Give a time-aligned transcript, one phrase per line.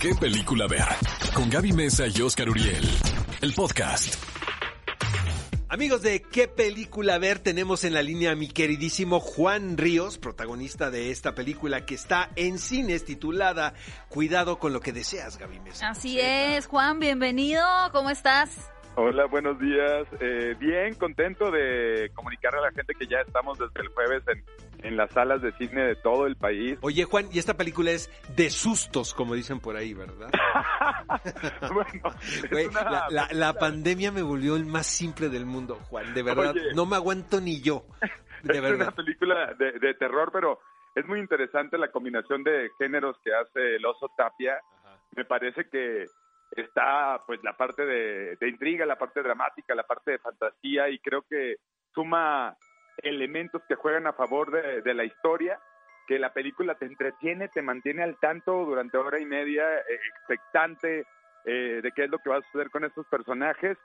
[0.00, 0.84] qué película ver.
[1.34, 2.84] Con Gaby Mesa y Oscar Uriel.
[3.40, 4.14] El podcast.
[5.68, 10.90] Amigos de qué película ver, tenemos en la línea a mi queridísimo Juan Ríos, protagonista
[10.90, 13.74] de esta película que está en cines titulada
[14.08, 15.88] Cuidado con lo que deseas, Gaby Mesa.
[15.88, 18.70] Así es, Juan, bienvenido, ¿cómo estás?
[18.94, 20.06] Hola, buenos días.
[20.20, 24.42] Eh, bien, contento de comunicarle a la gente que ya estamos desde el jueves en,
[24.82, 26.78] en las salas de cine de todo el país.
[26.82, 30.30] Oye, Juan, y esta película es de sustos, como dicen por ahí, ¿verdad?
[31.72, 35.46] bueno, es Güey, una la, la- la película- pandemia me volvió el más simple del
[35.46, 36.50] mundo, Juan, de verdad.
[36.50, 36.74] Oye.
[36.74, 37.84] No me aguanto ni yo,
[38.42, 40.60] de es una película de, de terror, pero
[40.94, 44.60] es muy interesante la combinación de géneros que hace el oso Tapia.
[45.16, 46.06] Me parece que
[46.52, 50.98] está pues la parte de, de intriga, la parte dramática, la parte de fantasía y
[50.98, 51.56] creo que
[51.94, 52.56] suma
[52.98, 55.58] elementos que juegan a favor de, de la historia,
[56.06, 61.06] que la película te entretiene, te mantiene al tanto durante hora y media, eh, expectante
[61.44, 63.76] eh, de qué es lo que va a suceder con estos personajes.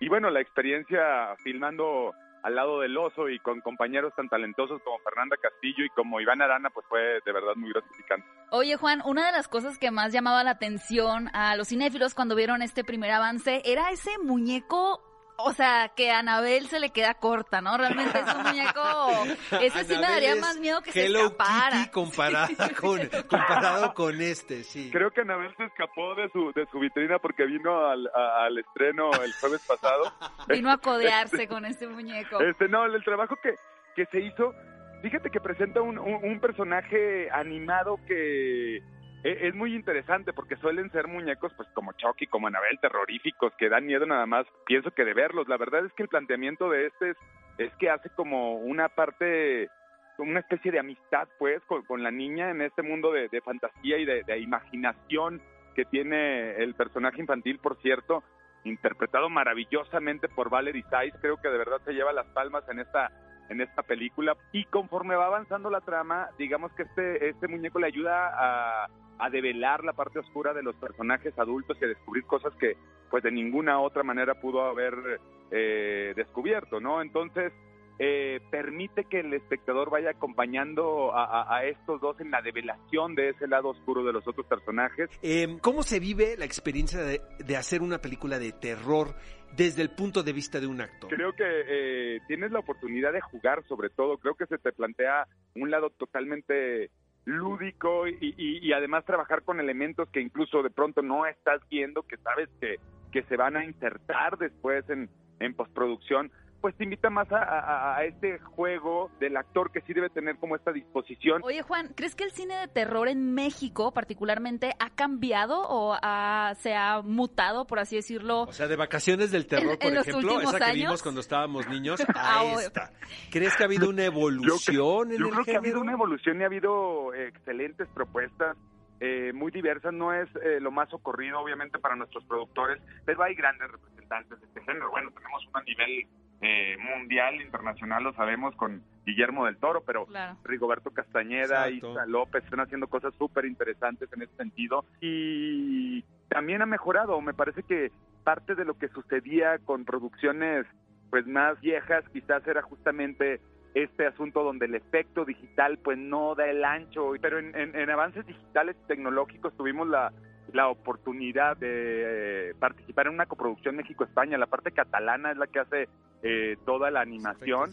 [0.00, 4.98] Y bueno, la experiencia filmando al lado del oso y con compañeros tan talentosos como
[4.98, 8.26] Fernanda Castillo y como Iván Arana, pues fue de verdad muy gratificante.
[8.50, 12.34] Oye, Juan, una de las cosas que más llamaba la atención a los cinéfilos cuando
[12.34, 15.00] vieron este primer avance era ese muñeco.
[15.36, 17.76] O sea, que a Anabel se le queda corta, ¿no?
[17.76, 19.24] Realmente es un muñeco.
[19.60, 21.70] Ese sí me daría más miedo que se Hello escapara.
[21.78, 22.48] Kitty comparada
[22.80, 24.90] con, comparado con este, sí.
[24.92, 28.58] Creo que Anabel se escapó de su, de su vitrina porque vino al, a- al
[28.58, 30.12] estreno el jueves pasado.
[30.48, 32.40] Vino a codearse con este muñeco.
[32.40, 33.54] Este, no, el trabajo que,
[33.96, 34.54] que se hizo,
[35.02, 38.82] fíjate que presenta un, un- un personaje animado que
[39.24, 43.86] es muy interesante porque suelen ser muñecos pues como Chucky, como Anabel, terroríficos, que dan
[43.86, 45.48] miedo nada más, pienso que de verlos.
[45.48, 47.16] La verdad es que el planteamiento de este es,
[47.56, 49.70] es que hace como una parte,
[50.18, 54.24] una especie de amistad pues con, la niña en este mundo de, fantasía y de,
[54.24, 55.40] de imaginación
[55.74, 58.22] que tiene el personaje infantil, por cierto,
[58.64, 63.10] interpretado maravillosamente por Valerie Saiz, creo que de verdad se lleva las palmas en esta
[63.48, 67.86] en esta película y conforme va avanzando la trama, digamos que este este muñeco le
[67.86, 68.88] ayuda a,
[69.18, 72.76] a develar la parte oscura de los personajes adultos y a descubrir cosas que
[73.10, 77.00] pues de ninguna otra manera pudo haber eh, descubierto, ¿no?
[77.00, 77.52] Entonces
[77.98, 83.14] eh, permite que el espectador vaya acompañando a, a- a estos dos en la develación
[83.14, 87.20] de ese lado oscuro de los otros personajes Eh, ¿Cómo se vive la experiencia de,
[87.38, 89.14] de hacer una película de terror
[89.56, 91.08] desde el punto de vista de un actor?
[91.08, 94.18] Creo que eh, tienes la oportunidad de jugar, sobre todo.
[94.18, 96.90] Creo que se te plantea un lado totalmente
[97.24, 102.02] lúdico y, y- y además trabajar con elementos que incluso de pronto no estás viendo,
[102.02, 102.76] que sabes que,
[103.12, 105.08] que se van a insertar después en,
[105.40, 106.30] en postproducción.
[106.64, 110.38] Pues te invita más a, a- a este juego del actor que sí debe tener
[110.38, 111.42] como esta disposición.
[111.44, 116.54] Oye, Juan, ¿crees que el cine de terror en México, particularmente, ha cambiado o ha-
[116.56, 118.44] se ha mutado, por así decirlo?
[118.44, 120.76] O sea, de vacaciones del terror, En- por en los ejemplo, últimos esa que años.
[120.86, 122.60] vimos cuando estábamos niños, Ah, a obvio.
[122.60, 122.90] esta.
[123.30, 126.40] ¿Crees que ha habido una evolución en Yo el creo que ha habido una evolución
[126.40, 128.56] y ha habido eh, excelentes propuestas.
[129.00, 133.34] eh, muy diversas, no es eh, lo más ocurrido obviamente para nuestros productores, pero hay
[133.34, 134.90] grandes representantes de este género.
[134.92, 136.06] Bueno, tenemos uno a nivel
[136.40, 140.36] eh, mundial, internacional, lo sabemos con Guillermo del Toro, pero Claro.
[140.44, 141.92] Rigoberto Castañeda, Exacto.
[141.92, 147.20] Isa López están haciendo cosas súper interesantes en ese sentido y también ha mejorado.
[147.20, 147.90] Me parece que
[148.24, 150.66] parte de lo que sucedía con producciones
[151.10, 153.40] pues más viejas quizás era justamente
[153.74, 157.90] este asunto donde el efecto digital pues no da el ancho, pero en, en- en
[157.90, 160.12] avances digitales y tecnológicos tuvimos la,
[160.52, 164.38] la oportunidad de eh, participar en una coproducción México-España.
[164.38, 165.88] La parte catalana es la que hace
[166.26, 167.70] eh, toda la animación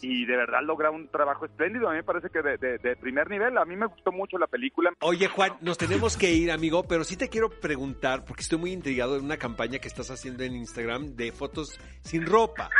[0.00, 1.86] y de verdad logra un trabajo espléndido.
[1.88, 3.58] A mí me parece que de, de- de primer nivel.
[3.58, 4.90] A mí me gustó mucho la película.
[5.00, 8.72] Oye, Juan, nos tenemos que ir, amigo, pero sí te quiero preguntar, porque estoy muy
[8.72, 12.70] intrigado en una campaña que estás haciendo en Instagram de fotos sin ropa.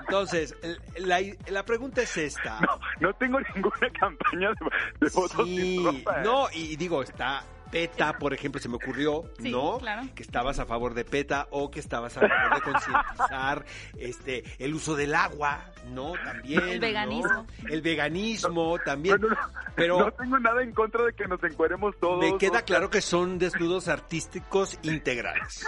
[0.00, 0.56] Entonces,
[0.98, 1.20] la,
[1.50, 2.60] la pregunta es esta.
[2.60, 4.56] No, no tengo ninguna campaña de,
[5.00, 6.20] de fotos Sí, sin ropa.
[6.20, 6.24] ¿eh?
[6.24, 9.78] no, y digo, está PETA, por ejemplo, se me ocurrió, Sí, ¿no?
[9.78, 10.02] claro.
[10.14, 13.64] Que estabas a favor de PETA o que estabas a favor de concientizar
[13.98, 16.12] este, el uso del agua, ¿no?
[16.24, 16.60] También.
[16.68, 16.80] El ¿no?
[16.80, 17.46] veganismo.
[17.68, 19.20] El veganismo también.
[19.20, 19.40] No, no, no.
[19.74, 22.20] Pero no tengo nada en contra de que nos encueremos todos.
[22.20, 25.66] me queda claro que son desnudos artísticos integrales.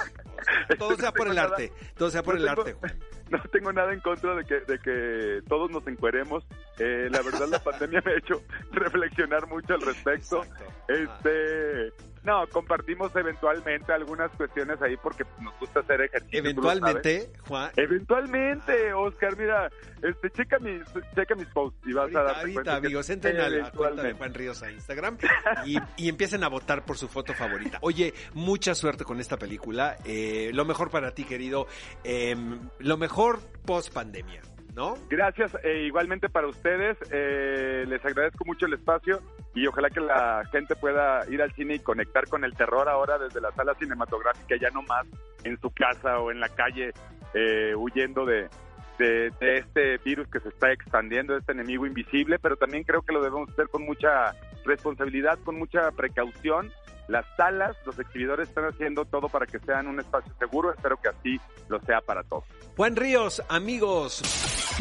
[0.78, 2.98] Todo sea por el arte, todo sea por no el tengo- arte, Juan.
[3.28, 6.44] No tengo nada en contra de que, de que todos nos encueremos.
[6.78, 8.40] Eh, la verdad, la pandemia me ha hecho
[8.70, 10.44] reflexionar mucho al respecto.
[10.44, 10.64] Exacto.
[10.88, 11.92] Este,
[12.22, 16.38] No, compartimos eventualmente algunas cuestiones ahí porque nos gusta hacer ejercicio.
[16.38, 17.70] Eventualmente, Juan.
[17.76, 19.70] Eventualmente, Oscar, mira,
[20.02, 20.82] este, checa mis,
[21.14, 24.02] checa mis posts y vas Ahorita, a ahorita, cuenta que amigos, entren a la cuenta
[24.02, 24.12] de.
[24.14, 25.18] Juan Ríos a Instagram
[25.66, 27.78] y, y empiecen a votar por su foto favorita.
[27.82, 29.96] Oye, mucha suerte con esta película.
[30.04, 31.66] Eh, lo mejor para ti, querido.
[32.04, 32.36] Eh,
[32.78, 34.42] lo mejor post pandemia,
[34.76, 34.94] ¿no?
[35.08, 36.98] Gracias, eh, igualmente para ustedes.
[37.10, 39.20] eh, les agradezco mucho el espacio
[39.54, 43.18] y ojalá que la gente pueda ir al cine y conectar con el terror ahora
[43.18, 45.06] desde la sala cinematográfica, ya no más
[45.44, 46.92] en su casa o en la calle,
[47.32, 48.48] eh, huyendo de,
[48.98, 53.02] de, de este virus que se está expandiendo, de este enemigo invisible, pero también creo
[53.02, 54.34] que lo debemos hacer con mucha
[54.64, 56.72] responsabilidad, con mucha precaución.
[57.08, 60.72] Las salas, los exhibidores están haciendo todo para que sean un espacio seguro.
[60.72, 62.44] Espero que así lo sea para todos.
[62.76, 64.22] Juan Ríos, amigos.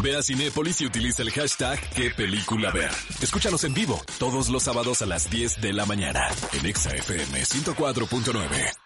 [0.02, 2.90] Ve a Cinépolis y utiliza el hashtag qué película ver.
[3.22, 7.42] Escúchanos en vivo todos los sábados a las 10 de la mañana en Exa FM
[7.42, 8.85] 104.9.